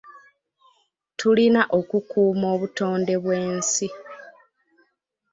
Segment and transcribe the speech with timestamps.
[1.19, 3.87] Tulina okukuuma obutonde bw'ensi.